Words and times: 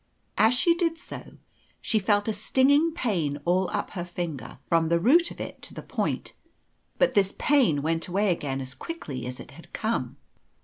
As 0.39 0.55
she 0.55 0.73
did 0.73 0.97
so, 0.97 1.33
she 1.79 1.99
felt 1.99 2.27
a 2.27 2.33
stinging 2.33 2.91
pain 2.91 3.37
all 3.45 3.69
up 3.69 3.91
her 3.91 4.03
finger, 4.03 4.57
from 4.67 4.89
the 4.89 4.97
root 4.99 5.29
of 5.29 5.39
it 5.39 5.61
to 5.61 5.75
the 5.75 5.83
point; 5.83 6.33
but 6.97 7.13
this 7.13 7.35
pain 7.37 7.83
went 7.83 8.07
away 8.07 8.31
again 8.31 8.61
as 8.61 8.73
quickly 8.73 9.27
as 9.27 9.39
it 9.39 9.51
had 9.51 9.71
come. 9.73 10.17